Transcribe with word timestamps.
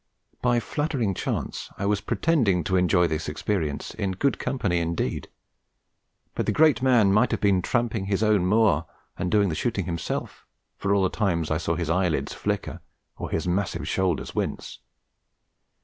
By 0.41 0.59
flattering 0.59 1.13
chance 1.13 1.69
I 1.77 1.85
was 1.85 2.01
pretending 2.01 2.63
to 2.63 2.75
enjoy 2.75 3.05
this 3.05 3.29
experience 3.29 3.93
in 3.93 4.13
good 4.13 4.39
company 4.39 4.79
indeed; 4.79 5.27
but 6.33 6.47
the 6.47 6.51
great 6.51 6.81
man 6.81 7.13
might 7.13 7.29
have 7.29 7.39
been 7.39 7.61
tramping 7.61 8.05
his 8.05 8.23
own 8.23 8.43
moor, 8.47 8.87
and 9.19 9.29
doing 9.29 9.49
the 9.49 9.53
shooting 9.53 9.85
himself, 9.85 10.43
for 10.75 10.95
all 10.95 11.03
the 11.03 11.09
times 11.11 11.51
I 11.51 11.59
saw 11.59 11.75
his 11.75 11.91
eyelids 11.91 12.33
flicker 12.33 12.79
or 13.17 13.29
his 13.29 13.47
massive 13.47 13.87
shoulders 13.87 14.33
wince. 14.33 14.79